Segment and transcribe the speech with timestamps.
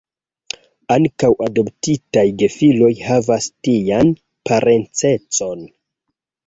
[0.95, 4.13] Ankaŭ adoptitaj gefiloj havas tian
[4.51, 5.65] parencecon.